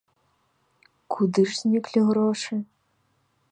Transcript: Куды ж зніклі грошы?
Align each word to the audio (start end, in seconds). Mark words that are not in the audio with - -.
Куды 1.17 1.41
ж 1.51 1.53
зніклі 1.61 1.99
грошы? 2.11 2.53